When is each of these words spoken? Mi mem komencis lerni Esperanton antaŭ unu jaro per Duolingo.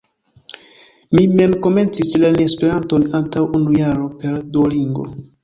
Mi 1.17 1.25
mem 1.41 1.53
komencis 1.65 2.15
lerni 2.23 2.47
Esperanton 2.53 3.07
antaŭ 3.21 3.45
unu 3.61 3.77
jaro 3.83 4.09
per 4.25 4.43
Duolingo. 4.57 5.09